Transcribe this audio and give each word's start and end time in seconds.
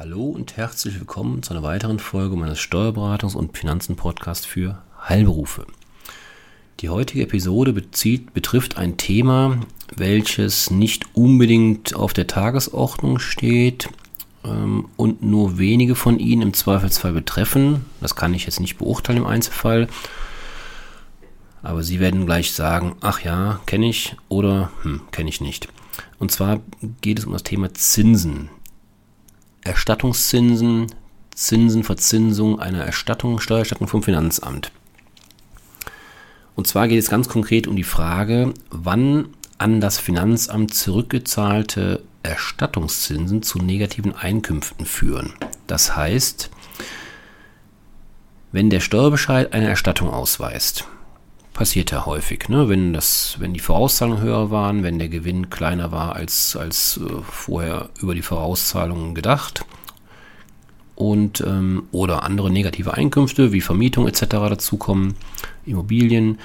und 0.00 0.56
herzlich 0.56 1.00
willkommen 1.00 1.42
zu 1.42 1.52
einer 1.52 1.64
weiteren 1.64 1.98
Folge 1.98 2.36
meines 2.36 2.60
Steuerberatungs- 2.60 3.34
und 3.34 3.58
Finanzen-Podcasts 3.58 4.46
für 4.46 4.78
Heilberufe. 5.08 5.66
Die 6.78 6.88
heutige 6.88 7.24
Episode 7.24 7.72
bezieht, 7.72 8.32
betrifft 8.32 8.78
ein 8.78 8.96
Thema, 8.96 9.58
welches 9.96 10.70
nicht 10.70 11.16
unbedingt 11.16 11.96
auf 11.96 12.12
der 12.12 12.28
Tagesordnung 12.28 13.18
steht 13.18 13.88
ähm, 14.44 14.88
und 14.96 15.22
nur 15.22 15.58
wenige 15.58 15.96
von 15.96 16.20
Ihnen 16.20 16.42
im 16.42 16.54
Zweifelsfall 16.54 17.12
betreffen. 17.12 17.84
Das 18.00 18.14
kann 18.14 18.34
ich 18.34 18.44
jetzt 18.44 18.60
nicht 18.60 18.78
beurteilen 18.78 19.18
im 19.18 19.26
Einzelfall. 19.26 19.88
Aber 21.60 21.82
Sie 21.82 21.98
werden 21.98 22.24
gleich 22.24 22.52
sagen, 22.52 22.94
ach 23.00 23.24
ja, 23.24 23.58
kenne 23.66 23.88
ich 23.88 24.14
oder 24.28 24.70
hm, 24.82 25.00
kenne 25.10 25.28
ich 25.28 25.40
nicht. 25.40 25.66
Und 26.20 26.30
zwar 26.30 26.60
geht 27.00 27.18
es 27.18 27.24
um 27.24 27.32
das 27.32 27.42
Thema 27.42 27.74
Zinsen. 27.74 28.48
Erstattungszinsen, 29.68 30.86
Zinsenverzinsung 31.34 32.58
einer 32.58 32.84
Erstattung, 32.84 33.38
Steuererstattung 33.38 33.86
vom 33.86 34.02
Finanzamt. 34.02 34.72
Und 36.56 36.66
zwar 36.66 36.88
geht 36.88 36.98
es 36.98 37.10
ganz 37.10 37.28
konkret 37.28 37.68
um 37.68 37.76
die 37.76 37.84
Frage, 37.84 38.54
wann 38.70 39.28
an 39.58 39.80
das 39.80 39.98
Finanzamt 39.98 40.74
zurückgezahlte 40.74 42.02
Erstattungszinsen 42.22 43.42
zu 43.42 43.58
negativen 43.58 44.14
Einkünften 44.14 44.86
führen. 44.86 45.34
Das 45.66 45.94
heißt, 45.94 46.50
wenn 48.50 48.70
der 48.70 48.80
Steuerbescheid 48.80 49.52
eine 49.52 49.68
Erstattung 49.68 50.08
ausweist, 50.08 50.86
passiert 51.58 51.90
ja 51.90 52.06
häufig, 52.06 52.48
ne? 52.48 52.68
wenn, 52.68 52.92
das, 52.92 53.34
wenn 53.40 53.52
die 53.52 53.58
Vorauszahlungen 53.58 54.22
höher 54.22 54.52
waren, 54.52 54.84
wenn 54.84 55.00
der 55.00 55.08
Gewinn 55.08 55.50
kleiner 55.50 55.90
war 55.90 56.14
als, 56.14 56.54
als 56.54 57.00
äh, 57.02 57.22
vorher 57.28 57.88
über 58.00 58.14
die 58.14 58.22
Vorauszahlungen 58.22 59.12
gedacht 59.12 59.64
und 60.94 61.40
ähm, 61.40 61.88
oder 61.90 62.22
andere 62.22 62.52
negative 62.52 62.94
Einkünfte 62.94 63.50
wie 63.50 63.60
Vermietung 63.60 64.06
etc. 64.06 64.20
dazukommen, 64.20 65.16
Immobilien, 65.66 66.38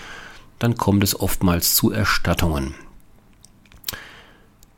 dann 0.58 0.78
kommt 0.78 1.03
es 1.03 1.19
oftmals 1.19 1.75
zu 1.75 1.91
Erstattungen. 1.91 2.73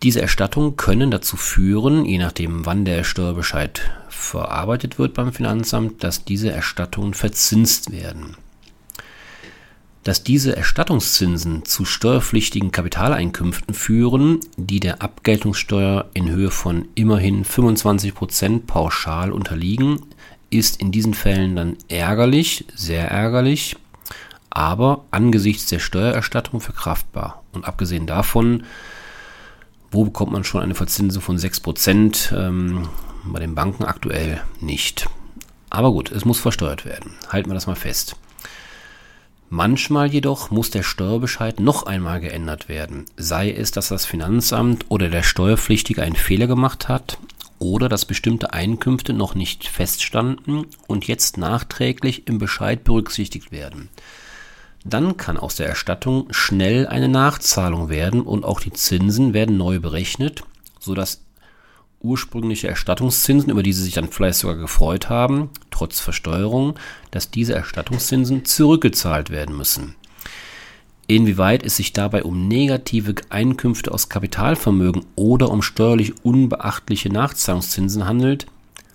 Diese 0.04 0.22
Erstattungen 0.22 0.76
können 0.76 1.12
dazu 1.12 1.38
führen, 1.38 2.04
je 2.04 2.18
nachdem 2.18 2.66
wann 2.66 2.84
der 2.84 3.06
Steuerbescheid 3.06 3.90
verarbeitet 4.10 5.00
wird 5.00 5.14
beim 5.14 5.32
Finanzamt, 5.32 6.04
dass 6.04 6.26
diese 6.26 6.52
Erstattungen 6.52 7.14
verzinst 7.14 7.94
werden 7.94 8.36
dass 10.06 10.24
diese 10.24 10.56
Erstattungszinsen 10.56 11.66
zu 11.66 11.84
steuerpflichtigen 11.84 12.72
Kapitaleinkünften 12.72 13.74
führen, 13.74 14.40
die 14.56 14.80
der 14.80 15.02
Abgeltungssteuer 15.02 16.06
in 16.14 16.30
Höhe 16.30 16.52
von 16.52 16.88
immerhin 16.94 17.44
25% 17.44 18.68
pauschal 18.68 19.32
unterliegen, 19.32 20.04
ist 20.52 20.80
in 20.80 20.92
diesen 20.92 21.16
Fällen 21.16 21.56
dann 21.56 21.78
ärgerlich, 21.88 22.66
sehr 22.76 23.10
ärgerlich, 23.10 23.78
aber 24.52 25.04
angesichts 25.10 25.66
der 25.66 25.80
Steuererstattung 25.80 26.62
verkraftbar. 26.62 27.44
Und 27.52 27.66
abgesehen 27.66 28.06
davon, 28.06 28.64
wo 29.90 30.06
bekommt 30.06 30.32
man 30.32 30.44
schon 30.44 30.62
eine 30.62 30.76
Verzinsung 30.76 31.24
von 31.24 31.40
6%? 31.40 32.32
Ähm, 32.38 32.90
bei 33.24 33.40
den 33.40 33.56
Banken 33.56 33.86
aktuell 33.86 34.40
nicht. 34.62 35.10
Aber 35.72 35.92
gut, 35.92 36.12
es 36.12 36.26
muss 36.26 36.40
versteuert 36.40 36.86
werden. 36.86 37.14
Halten 37.30 37.50
wir 37.50 37.56
das 37.56 37.66
mal 37.66 37.76
fest. 37.76 38.16
Manchmal 39.50 40.08
jedoch 40.08 40.50
muss 40.50 40.72
der 40.72 40.84
Steuerbescheid 40.84 41.60
noch 41.60 41.84
einmal 41.86 42.20
geändert 42.20 42.68
werden, 42.68 43.06
sei 43.16 43.52
es, 43.52 43.72
dass 43.72 43.90
das 43.90 44.06
Finanzamt 44.06 44.86
oder 44.90 45.10
der 45.10 45.24
Steuerpflichtige 45.24 46.02
einen 46.02 46.16
Fehler 46.16 46.48
gemacht 46.48 46.88
hat 46.88 47.20
oder 47.60 47.88
dass 47.88 48.06
bestimmte 48.06 48.54
Einkünfte 48.54 49.14
noch 49.14 49.36
nicht 49.36 49.68
feststanden 49.68 50.66
und 50.88 51.08
jetzt 51.08 51.38
nachträglich 51.38 52.28
im 52.28 52.40
Bescheid 52.40 52.84
berücksichtigt 52.84 53.52
werden. 53.52 53.90
Dann 54.84 55.18
kann 55.18 55.38
aus 55.38 55.56
der 55.56 55.68
Erstattung 55.68 56.28
schnell 56.32 56.88
eine 56.88 57.08
Nachzahlung 57.08 57.90
werden 57.90 58.22
und 58.22 58.46
auch 58.46 58.60
die 58.60 58.74
Zinsen 58.74 59.34
werden 59.34 59.58
neu 59.58 59.80
berechnet, 59.80 60.44
sodass 60.80 61.22
ursprüngliche 62.06 62.68
Erstattungszinsen, 62.68 63.50
über 63.50 63.64
die 63.64 63.74
sie 63.74 63.84
sich 63.84 63.94
dann 63.94 64.10
vielleicht 64.10 64.40
sogar 64.40 64.56
gefreut 64.56 65.10
haben, 65.10 65.50
trotz 65.72 66.00
Versteuerung, 66.00 66.76
dass 67.12 67.32
diese 67.32 67.54
Erstattungszinsen 67.54 68.46
zurückgezahlt 68.46 69.30
werden 69.30 69.58
müssen. 69.58 69.96
Inwieweit 71.08 71.64
es 71.64 71.78
sich 71.78 71.94
dabei 71.94 72.24
um 72.24 72.48
negative 72.48 73.16
Einkünfte 73.30 73.92
aus 73.92 74.10
Kapitalvermögen 74.10 75.06
oder 75.16 75.52
um 75.52 75.62
steuerlich 75.62 76.14
unbeachtliche 76.24 77.10
Nachzahlungszinsen 77.10 78.06
handelt, 78.06 78.48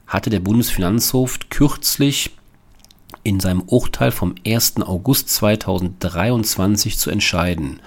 hatte 0.07 0.31
der 0.31 0.41
Bundesfinanzhof 0.41 1.39
kürzlich 1.51 2.31
in 3.23 3.39
seinem 3.39 3.63
Urteil 3.63 4.11
vom 4.11 4.35
1. 4.47 4.79
August 4.83 5.29
2023 5.29 6.99
zu 6.99 7.11
entscheiden 7.11 7.81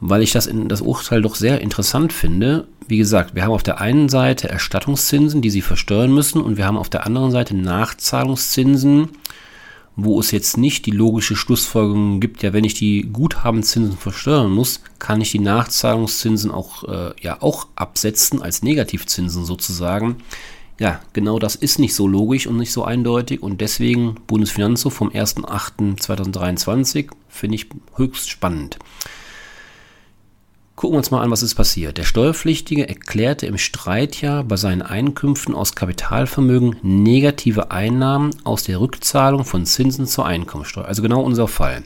weil 0.00 0.22
ich 0.22 0.32
das, 0.32 0.46
in, 0.46 0.68
das 0.68 0.82
Urteil 0.82 1.22
doch 1.22 1.34
sehr 1.34 1.60
interessant 1.60 2.12
finde. 2.12 2.66
Wie 2.86 2.98
gesagt, 2.98 3.34
wir 3.34 3.42
haben 3.42 3.52
auf 3.52 3.62
der 3.62 3.80
einen 3.80 4.08
Seite 4.08 4.48
Erstattungszinsen, 4.48 5.42
die 5.42 5.50
sie 5.50 5.62
versteuern 5.62 6.12
müssen, 6.12 6.40
und 6.40 6.56
wir 6.56 6.66
haben 6.66 6.76
auf 6.76 6.90
der 6.90 7.06
anderen 7.06 7.30
Seite 7.30 7.56
Nachzahlungszinsen, 7.56 9.08
wo 9.96 10.20
es 10.20 10.30
jetzt 10.30 10.58
nicht 10.58 10.84
die 10.84 10.90
logische 10.90 11.36
Schlussfolgerung 11.36 12.20
gibt, 12.20 12.42
ja, 12.42 12.52
wenn 12.52 12.64
ich 12.64 12.74
die 12.74 13.08
Guthabenzinsen 13.10 13.96
versteuern 13.96 14.50
muss, 14.50 14.82
kann 14.98 15.22
ich 15.22 15.32
die 15.32 15.38
Nachzahlungszinsen 15.38 16.50
auch, 16.50 16.84
äh, 16.84 17.12
ja, 17.20 17.40
auch 17.40 17.68
absetzen 17.76 18.42
als 18.42 18.62
Negativzinsen 18.62 19.46
sozusagen. 19.46 20.16
Ja, 20.78 21.00
genau 21.14 21.38
das 21.38 21.56
ist 21.56 21.78
nicht 21.78 21.94
so 21.94 22.06
logisch 22.06 22.46
und 22.46 22.58
nicht 22.58 22.72
so 22.72 22.84
eindeutig 22.84 23.42
und 23.42 23.62
deswegen 23.62 24.16
Bundesfinanzhof 24.26 24.92
vom 24.92 25.08
1.8.2023 25.08 27.08
finde 27.28 27.54
ich 27.54 27.68
höchst 27.96 28.28
spannend. 28.28 28.78
Gucken 30.76 30.92
wir 30.92 30.98
uns 30.98 31.10
mal 31.10 31.22
an, 31.22 31.30
was 31.30 31.42
ist 31.42 31.54
passiert. 31.54 31.96
Der 31.96 32.04
Steuerpflichtige 32.04 32.86
erklärte 32.86 33.46
im 33.46 33.56
Streitjahr 33.56 34.44
bei 34.44 34.56
seinen 34.56 34.82
Einkünften 34.82 35.54
aus 35.54 35.74
Kapitalvermögen 35.74 36.76
negative 36.82 37.70
Einnahmen 37.70 38.32
aus 38.44 38.64
der 38.64 38.78
Rückzahlung 38.78 39.46
von 39.46 39.64
Zinsen 39.64 40.06
zur 40.06 40.26
Einkommensteuer. 40.26 40.84
Also 40.84 41.00
genau 41.00 41.22
unser 41.22 41.48
Fall. 41.48 41.82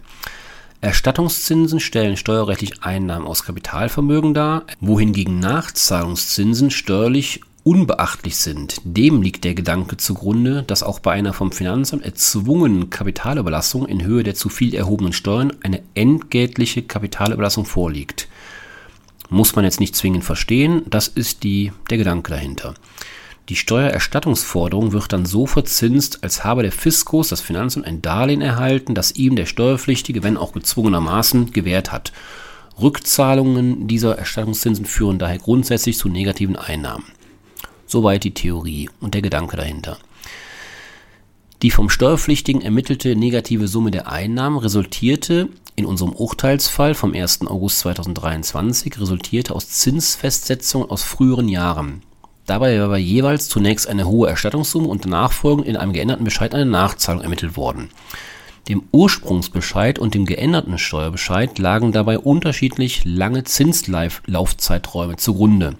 Erstattungszinsen 0.80 1.78
stellen 1.78 2.16
steuerrechtlich 2.16 2.82
Einnahmen 2.82 3.28
aus 3.28 3.44
Kapitalvermögen 3.44 4.34
dar, 4.34 4.64
wohingegen 4.80 5.38
Nachzahlungszinsen 5.38 6.72
steuerlich 6.72 7.42
unbeachtlich 7.62 8.38
sind. 8.38 8.80
Dem 8.82 9.22
liegt 9.22 9.44
der 9.44 9.54
Gedanke 9.54 9.98
zugrunde, 9.98 10.64
dass 10.64 10.82
auch 10.82 10.98
bei 10.98 11.12
einer 11.12 11.32
vom 11.32 11.52
Finanzamt 11.52 12.04
erzwungenen 12.04 12.90
Kapitalüberlassung 12.90 13.86
in 13.86 14.02
Höhe 14.02 14.24
der 14.24 14.34
zu 14.34 14.48
viel 14.48 14.74
erhobenen 14.74 15.12
Steuern 15.12 15.52
eine 15.62 15.80
entgeltliche 15.94 16.82
Kapitalüberlassung 16.82 17.66
vorliegt. 17.66 18.26
Muss 19.30 19.54
man 19.54 19.64
jetzt 19.64 19.78
nicht 19.78 19.94
zwingend 19.94 20.24
verstehen, 20.24 20.82
das 20.90 21.06
ist 21.06 21.44
die, 21.44 21.72
der 21.88 21.98
Gedanke 21.98 22.32
dahinter. 22.32 22.74
Die 23.48 23.56
Steuererstattungsforderung 23.56 24.92
wird 24.92 25.12
dann 25.12 25.24
so 25.24 25.46
verzinst, 25.46 26.22
als 26.22 26.44
habe 26.44 26.62
der 26.62 26.72
Fiskus, 26.72 27.28
das 27.28 27.40
Finanzamt, 27.40 27.86
ein 27.86 28.02
Darlehen 28.02 28.42
erhalten, 28.42 28.94
das 28.94 29.12
ihm 29.12 29.36
der 29.36 29.46
Steuerpflichtige, 29.46 30.22
wenn 30.24 30.36
auch 30.36 30.52
gezwungenermaßen, 30.52 31.52
gewährt 31.52 31.92
hat. 31.92 32.12
Rückzahlungen 32.80 33.86
dieser 33.86 34.18
Erstattungszinsen 34.18 34.84
führen 34.84 35.18
daher 35.18 35.38
grundsätzlich 35.38 35.96
zu 35.96 36.08
negativen 36.08 36.56
Einnahmen. 36.56 37.04
Soweit 37.86 38.24
die 38.24 38.34
Theorie 38.34 38.90
und 39.00 39.14
der 39.14 39.22
Gedanke 39.22 39.56
dahinter. 39.56 39.98
Die 41.62 41.70
vom 41.70 41.90
Steuerpflichtigen 41.90 42.62
ermittelte 42.62 43.16
negative 43.16 43.68
Summe 43.68 43.90
der 43.90 44.10
Einnahmen 44.10 44.56
resultierte 44.56 45.50
in 45.80 45.86
unserem 45.86 46.12
Urteilsfall 46.12 46.94
vom 46.94 47.14
1. 47.14 47.46
August 47.46 47.78
2023 47.80 49.00
resultierte 49.00 49.54
aus 49.54 49.70
Zinsfestsetzungen 49.70 50.90
aus 50.90 51.02
früheren 51.02 51.48
Jahren. 51.48 52.02
Dabei 52.44 52.78
war 52.86 52.98
jeweils 52.98 53.48
zunächst 53.48 53.88
eine 53.88 54.06
hohe 54.06 54.28
Erstattungssumme 54.28 54.88
und 54.88 55.06
danach 55.06 55.32
folgend 55.32 55.66
in 55.66 55.76
einem 55.78 55.94
geänderten 55.94 56.24
Bescheid 56.24 56.54
eine 56.54 56.66
Nachzahlung 56.66 57.22
ermittelt 57.22 57.56
worden. 57.56 57.88
Dem 58.68 58.82
Ursprungsbescheid 58.92 59.98
und 59.98 60.14
dem 60.14 60.26
geänderten 60.26 60.76
Steuerbescheid 60.76 61.58
lagen 61.58 61.92
dabei 61.92 62.18
unterschiedlich 62.18 63.02
lange 63.04 63.44
Zinslaufzeiträume 63.44 65.16
zugrunde. 65.16 65.76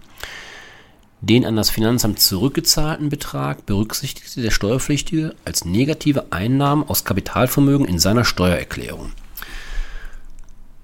Den 1.20 1.44
an 1.44 1.56
das 1.56 1.68
Finanzamt 1.68 2.20
zurückgezahlten 2.20 3.10
Betrag 3.10 3.66
berücksichtigte 3.66 4.40
der 4.40 4.50
Steuerpflichtige 4.50 5.34
als 5.44 5.66
negative 5.66 6.32
Einnahmen 6.32 6.84
aus 6.88 7.04
Kapitalvermögen 7.04 7.86
in 7.86 7.98
seiner 7.98 8.24
Steuererklärung. 8.24 9.12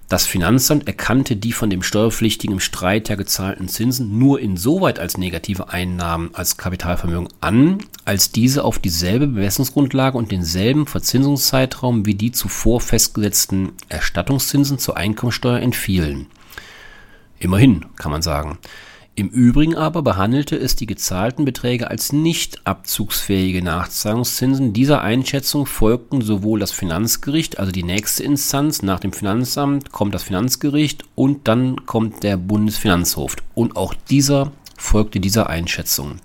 Das 0.09 0.25
Finanzamt 0.25 0.87
erkannte 0.87 1.35
die 1.35 1.51
von 1.51 1.69
dem 1.69 1.83
Steuerpflichtigen 1.83 2.53
im 2.53 2.59
Streit 2.61 3.09
ja 3.09 3.15
gezahlten 3.15 3.67
Zinsen 3.67 4.17
nur 4.17 4.39
insoweit 4.39 4.99
als 4.99 5.17
negative 5.17 5.67
Einnahmen 5.67 6.29
als 6.33 6.55
Kapitalvermögen 6.55 7.27
an, 7.41 7.79
als 8.05 8.31
diese 8.31 8.63
auf 8.63 8.79
dieselbe 8.79 9.27
Bemessungsgrundlage 9.27 10.17
und 10.17 10.31
denselben 10.31 10.87
Verzinsungszeitraum 10.87 12.05
wie 12.05 12.15
die 12.15 12.31
zuvor 12.31 12.79
festgesetzten 12.79 13.73
Erstattungszinsen 13.89 14.79
zur 14.79 14.95
Einkommensteuer 14.95 15.59
entfielen. 15.59 16.27
Immerhin, 17.39 17.85
kann 17.97 18.11
man 18.11 18.21
sagen. 18.21 18.59
Im 19.19 19.29
Übrigen 19.29 19.75
aber 19.75 20.03
behandelte 20.03 20.55
es 20.55 20.75
die 20.75 20.85
gezahlten 20.85 21.43
Beträge 21.43 21.89
als 21.89 22.13
nicht 22.13 22.67
abzugsfähige 22.67 23.63
Nachzahlungszinsen. 23.63 24.73
Dieser 24.73 25.01
Einschätzung 25.01 25.65
folgten 25.65 26.21
sowohl 26.21 26.59
das 26.59 26.71
Finanzgericht, 26.71 27.57
also 27.57 27.71
die 27.71 27.81
nächste 27.81 28.23
Instanz 28.23 28.83
nach 28.83 28.99
dem 28.99 29.13
Finanzamt, 29.13 29.91
kommt 29.91 30.13
das 30.13 30.21
Finanzgericht 30.21 31.03
und 31.15 31.47
dann 31.47 31.87
kommt 31.87 32.21
der 32.21 32.37
Bundesfinanzhof. 32.37 33.37
Und 33.55 33.75
auch 33.75 33.95
dieser 34.07 34.51
folgte 34.77 35.19
dieser 35.19 35.49
Einschätzung. 35.49 36.19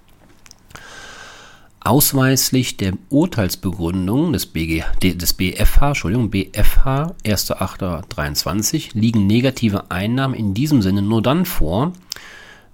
Ausweislich 1.80 2.76
der 2.76 2.92
Urteilsbegründung 3.08 4.34
des, 4.34 4.44
BG, 4.44 4.84
des 5.02 5.32
BFH, 5.32 5.88
Entschuldigung, 5.88 6.28
BFH 6.28 7.14
1.8.23 7.24 8.90
liegen 8.92 9.26
negative 9.26 9.90
Einnahmen 9.90 10.34
in 10.34 10.52
diesem 10.52 10.82
Sinne 10.82 11.00
nur 11.00 11.22
dann 11.22 11.46
vor, 11.46 11.94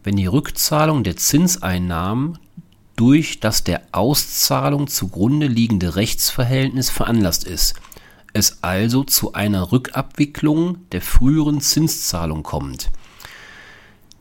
wenn 0.05 0.17
die 0.17 0.27
Rückzahlung 0.27 1.05
der 1.05 1.17
Zinseinnahmen 1.17 2.39
durch 2.97 3.41
das 3.41 3.65
der 3.65 3.83
Auszahlung 3.93 4.89
zugrunde 4.89 5.47
liegende 5.47 5.97
Rechtsverhältnis 5.97 6.91
veranlasst 6.91 7.45
ist, 7.45 7.75
es 8.33 8.63
also 8.63 9.05
zu 9.05 9.33
einer 9.33 9.73
Rückabwicklung 9.73 10.79
der 10.93 11.01
früheren 11.01 11.61
Zinszahlung 11.61 12.43
kommt. 12.43 12.91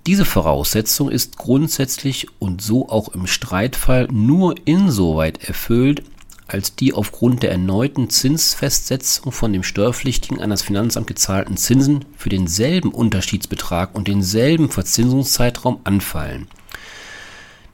Diese 0.06 0.26
Voraussetzung 0.26 1.10
ist 1.10 1.38
grundsätzlich 1.38 2.28
und 2.40 2.62
so 2.62 2.88
auch 2.88 3.10
im 3.10 3.28
Streitfall 3.28 4.08
nur 4.10 4.56
insoweit 4.66 5.44
erfüllt, 5.44 6.04
als 6.48 6.76
die 6.76 6.94
aufgrund 6.94 7.44
der 7.44 7.52
erneuten 7.52 8.10
Zinsfestsetzung 8.10 9.32
von 9.32 9.52
dem 9.52 9.64
Steuerpflichtigen 9.64 10.42
an 10.42 10.50
das 10.50 10.62
Finanzamt 10.62 11.08
gezahlten 11.08 11.58
Zinsen 11.58 12.06
für 12.16 12.30
denselben 12.30 12.92
Unterschiedsbetrag 12.92 13.94
und 13.94 14.08
denselben 14.08 14.70
Verzinsungszeitraum 14.70 15.82
anfallen. 15.84 16.48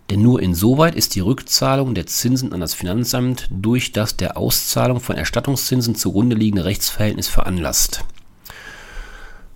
Denn 0.09 0.21
nur 0.21 0.41
insoweit 0.41 0.95
ist 0.95 1.15
die 1.15 1.21
Rückzahlung 1.21 1.95
der 1.95 2.07
Zinsen 2.07 2.51
an 2.51 2.59
das 2.59 2.73
Finanzamt 2.73 3.47
durch 3.51 3.93
das 3.93 4.17
der 4.17 4.37
Auszahlung 4.37 4.99
von 4.99 5.15
Erstattungszinsen 5.15 5.95
zugrunde 5.95 6.35
liegende 6.35 6.65
Rechtsverhältnis 6.65 7.27
veranlasst. 7.27 8.03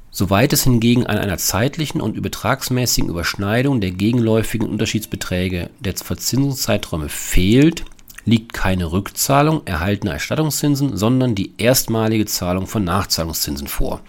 Soweit 0.10 0.52
es 0.54 0.64
hingegen 0.64 1.06
an 1.06 1.18
einer 1.18 1.38
zeitlichen 1.38 2.02
und 2.02 2.20
betragsmäßigen 2.20 3.10
Überschneidung 3.10 3.82
der 3.82 3.92
gegenläufigen 3.92 4.68
Unterschiedsbeträge 4.68 5.70
der 5.80 5.96
Verzinsungszeiträume 5.96 7.10
fehlt, 7.10 7.86
liegt 8.28 8.52
keine 8.52 8.92
Rückzahlung 8.92 9.62
erhaltener 9.66 10.12
Erstattungszinsen, 10.12 10.98
sondern 10.98 11.34
die 11.34 11.54
erstmalige 11.58 12.26
Zahlung 12.26 12.68
von 12.68 12.84
Nachzahlungszinsen 12.84 13.68
vor. 13.68 14.02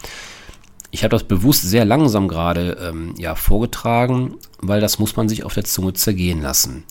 Ich 0.91 1.05
habe 1.05 1.13
das 1.13 1.23
bewusst 1.23 1.63
sehr 1.63 1.85
langsam 1.85 2.27
gerade 2.27 2.77
ähm, 2.83 3.15
ja, 3.17 3.37
vorgetragen, 3.37 4.35
weil 4.61 4.81
das 4.81 4.99
muss 4.99 5.15
man 5.17 5.29
sich 5.29 5.45
auf 5.45 5.55
der 5.55 5.65
Zunge 5.65 5.93
zergehen 5.93 6.43
lassen. 6.43 6.83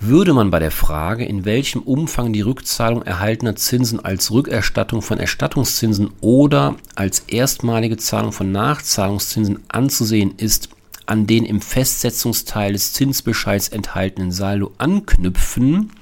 Würde 0.00 0.32
man 0.32 0.50
bei 0.50 0.60
der 0.60 0.70
Frage, 0.70 1.24
in 1.26 1.44
welchem 1.44 1.82
Umfang 1.82 2.32
die 2.32 2.40
Rückzahlung 2.40 3.02
erhaltener 3.02 3.54
Zinsen 3.54 4.02
als 4.02 4.30
Rückerstattung 4.30 5.02
von 5.02 5.18
Erstattungszinsen 5.18 6.10
oder 6.20 6.76
als 6.94 7.20
erstmalige 7.20 7.98
Zahlung 7.98 8.32
von 8.32 8.50
Nachzahlungszinsen 8.50 9.60
anzusehen 9.68 10.34
ist, 10.38 10.70
an 11.06 11.26
den 11.26 11.44
im 11.44 11.60
Festsetzungsteil 11.60 12.72
des 12.72 12.92
Zinsbescheids 12.92 13.68
enthaltenen 13.68 14.32
Saldo 14.32 14.72
anknüpfen, 14.78 15.92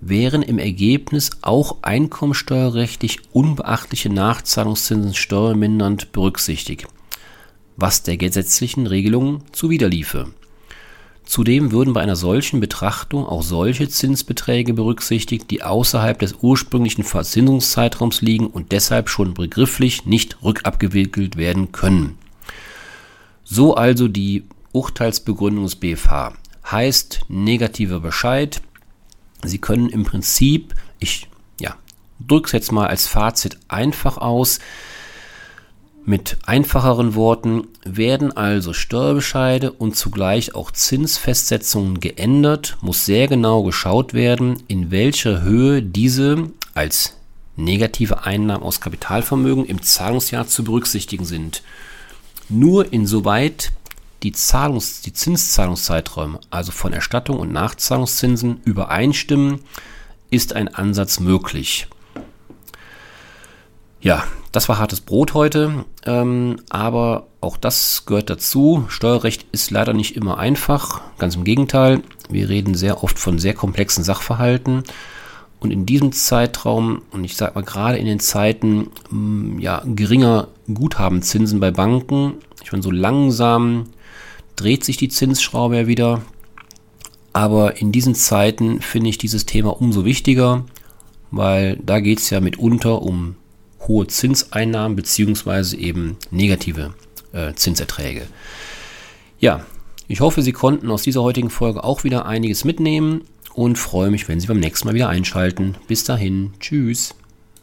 wären 0.00 0.42
im 0.42 0.58
Ergebnis 0.58 1.30
auch 1.42 1.78
einkommensteuerrechtlich 1.82 3.18
unbeachtliche 3.32 4.10
Nachzahlungszinsen 4.10 5.14
steuermindernd 5.14 6.12
berücksichtigt, 6.12 6.86
was 7.76 8.02
der 8.02 8.16
gesetzlichen 8.16 8.86
Regelung 8.86 9.42
zuwiderliefe. 9.52 10.28
Zudem 11.24 11.72
würden 11.72 11.92
bei 11.92 12.02
einer 12.02 12.14
solchen 12.14 12.60
Betrachtung 12.60 13.26
auch 13.26 13.42
solche 13.42 13.88
Zinsbeträge 13.88 14.74
berücksichtigt, 14.74 15.50
die 15.50 15.64
außerhalb 15.64 16.16
des 16.20 16.36
ursprünglichen 16.40 17.02
Verzinsungszeitraums 17.02 18.22
liegen 18.22 18.46
und 18.46 18.70
deshalb 18.70 19.08
schon 19.08 19.34
begrifflich 19.34 20.06
nicht 20.06 20.42
rückabgewickelt 20.44 21.36
werden 21.36 21.72
können. 21.72 22.16
So 23.48 23.74
also 23.74 24.08
die 24.08 24.44
Urteilsbegründung 24.72 25.64
des 25.64 25.76
BFH. 25.76 26.34
Heißt 26.68 27.20
negativer 27.28 28.00
Bescheid. 28.00 28.60
Sie 29.44 29.58
können 29.58 29.88
im 29.88 30.02
Prinzip, 30.02 30.74
ich 30.98 31.28
ja, 31.60 31.76
drücke 32.26 32.46
es 32.46 32.52
jetzt 32.52 32.72
mal 32.72 32.88
als 32.88 33.06
Fazit 33.06 33.56
einfach 33.68 34.18
aus, 34.18 34.58
mit 36.04 36.38
einfacheren 36.46 37.14
Worten 37.14 37.66
werden 37.84 38.36
also 38.36 38.72
Steuerbescheide 38.72 39.72
und 39.72 39.96
zugleich 39.96 40.54
auch 40.54 40.70
Zinsfestsetzungen 40.70 41.98
geändert, 41.98 42.78
muss 42.80 43.04
sehr 43.04 43.26
genau 43.26 43.62
geschaut 43.64 44.14
werden, 44.14 44.62
in 44.68 44.92
welcher 44.92 45.42
Höhe 45.42 45.82
diese 45.82 46.50
als 46.74 47.16
negative 47.56 48.24
Einnahmen 48.24 48.62
aus 48.62 48.80
Kapitalvermögen 48.80 49.64
im 49.64 49.82
Zahlungsjahr 49.82 50.46
zu 50.46 50.62
berücksichtigen 50.62 51.24
sind. 51.24 51.62
Nur 52.48 52.92
insoweit 52.92 53.72
die, 54.22 54.32
Zahlungs-, 54.32 55.02
die 55.02 55.12
Zinszahlungszeiträume, 55.12 56.40
also 56.50 56.72
von 56.72 56.92
Erstattung 56.92 57.38
und 57.38 57.52
Nachzahlungszinsen, 57.52 58.60
übereinstimmen, 58.64 59.60
ist 60.30 60.54
ein 60.54 60.72
Ansatz 60.74 61.20
möglich. 61.20 61.88
Ja, 64.00 64.24
das 64.52 64.68
war 64.68 64.78
hartes 64.78 65.00
Brot 65.00 65.34
heute, 65.34 65.84
ähm, 66.04 66.60
aber 66.70 67.26
auch 67.40 67.56
das 67.56 68.04
gehört 68.06 68.30
dazu. 68.30 68.86
Steuerrecht 68.88 69.46
ist 69.52 69.70
leider 69.70 69.92
nicht 69.92 70.16
immer 70.16 70.38
einfach, 70.38 71.00
ganz 71.18 71.34
im 71.36 71.44
Gegenteil. 71.44 72.02
Wir 72.28 72.48
reden 72.48 72.74
sehr 72.74 73.02
oft 73.02 73.18
von 73.18 73.38
sehr 73.38 73.54
komplexen 73.54 74.04
Sachverhalten. 74.04 74.84
Und 75.58 75.70
in 75.70 75.86
diesem 75.86 76.12
Zeitraum, 76.12 77.02
und 77.10 77.24
ich 77.24 77.36
sage 77.36 77.54
mal 77.54 77.64
gerade 77.64 77.98
in 77.98 78.06
den 78.06 78.20
Zeiten 78.20 78.90
mm, 79.10 79.58
ja, 79.58 79.82
geringer 79.86 80.48
Guthabenzinsen 80.72 81.60
bei 81.60 81.70
Banken, 81.70 82.34
ich 82.62 82.72
meine, 82.72 82.82
so 82.82 82.90
langsam 82.90 83.84
dreht 84.56 84.84
sich 84.84 84.96
die 84.96 85.08
Zinsschraube 85.08 85.76
ja 85.76 85.86
wieder. 85.86 86.22
Aber 87.32 87.80
in 87.80 87.92
diesen 87.92 88.14
Zeiten 88.14 88.80
finde 88.80 89.10
ich 89.10 89.18
dieses 89.18 89.46
Thema 89.46 89.80
umso 89.80 90.04
wichtiger, 90.04 90.64
weil 91.30 91.78
da 91.84 92.00
geht 92.00 92.18
es 92.18 92.30
ja 92.30 92.40
mitunter 92.40 93.02
um 93.02 93.36
hohe 93.86 94.06
Zinseinnahmen 94.06 94.96
beziehungsweise 94.96 95.76
eben 95.76 96.16
negative 96.30 96.94
äh, 97.32 97.52
Zinserträge. 97.54 98.26
Ja, 99.38 99.64
ich 100.08 100.20
hoffe, 100.20 100.42
Sie 100.42 100.52
konnten 100.52 100.90
aus 100.90 101.02
dieser 101.02 101.22
heutigen 101.22 101.50
Folge 101.50 101.84
auch 101.84 102.04
wieder 102.04 102.26
einiges 102.26 102.64
mitnehmen 102.64 103.22
und 103.56 103.78
freue 103.78 104.10
mich, 104.10 104.28
wenn 104.28 104.38
Sie 104.38 104.46
beim 104.46 104.60
nächsten 104.60 104.86
Mal 104.86 104.94
wieder 104.94 105.08
einschalten. 105.08 105.74
Bis 105.88 106.04
dahin, 106.04 106.52
tschüss. 106.60 107.14